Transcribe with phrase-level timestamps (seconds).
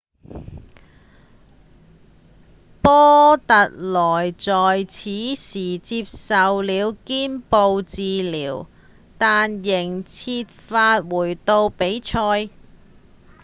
[2.81, 8.65] 波特羅在此時接受了肩部治療
[9.19, 12.49] 但仍設法回到比賽